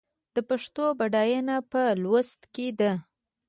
[0.35, 2.91] د پښتو بډاینه په لوست کې ده.